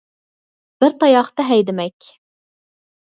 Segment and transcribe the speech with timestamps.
[0.85, 2.11] بىر تاياقتا ھەيدىمەك.